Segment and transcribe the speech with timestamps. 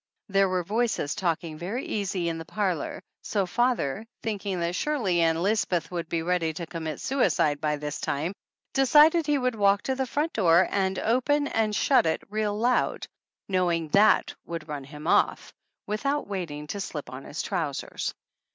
[0.29, 5.43] There were voices talking very easy in the parlor, so father, thinking that surely Ann
[5.43, 8.33] Lisbeth would be ready to commit suicide by this time,
[8.73, 13.05] decided he would walk to the front door and open and shut it real loud,
[13.47, 15.53] knowing that would run him off,
[15.85, 18.11] without waiting to slip on his trousers.